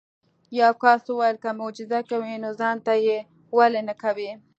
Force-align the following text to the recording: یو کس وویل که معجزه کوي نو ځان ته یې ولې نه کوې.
یو 0.59 0.71
کس 0.81 1.01
وویل 1.07 1.37
که 1.43 1.49
معجزه 1.59 1.99
کوي 2.09 2.35
نو 2.43 2.49
ځان 2.59 2.77
ته 2.85 2.93
یې 3.05 3.17
ولې 3.57 3.81
نه 3.89 3.93
کوې. 4.01 4.31